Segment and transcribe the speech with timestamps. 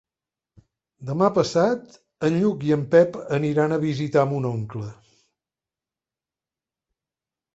[1.07, 1.97] Demà passat
[2.29, 4.89] en Lluc i en Pep aniran a visitar mon oncle.